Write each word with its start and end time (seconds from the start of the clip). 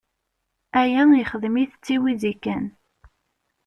Aya 0.81 1.03
ixdem-it 1.21 1.71
d 1.77 1.81
tiwizi 1.85 2.33
kan. 2.43 2.65